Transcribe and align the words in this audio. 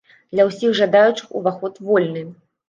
Для 0.35 0.45
ўсіх 0.47 0.71
жадаючых 0.79 1.29
уваход 1.41 1.79
вольны! 1.91 2.27